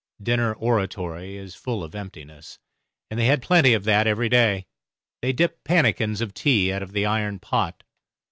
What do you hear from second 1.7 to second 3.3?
of emptiness and they